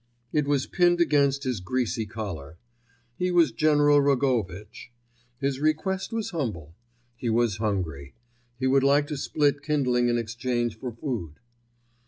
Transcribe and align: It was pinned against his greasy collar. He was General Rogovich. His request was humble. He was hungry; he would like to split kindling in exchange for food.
It 0.33 0.47
was 0.47 0.65
pinned 0.65 0.99
against 0.99 1.43
his 1.43 1.59
greasy 1.59 2.07
collar. 2.07 2.57
He 3.19 3.29
was 3.29 3.51
General 3.51 4.01
Rogovich. 4.01 4.91
His 5.39 5.59
request 5.59 6.11
was 6.11 6.31
humble. 6.31 6.73
He 7.15 7.29
was 7.29 7.57
hungry; 7.57 8.15
he 8.57 8.65
would 8.65 8.81
like 8.81 9.05
to 9.09 9.15
split 9.15 9.61
kindling 9.61 10.09
in 10.09 10.17
exchange 10.17 10.79
for 10.79 10.91
food. 10.91 11.33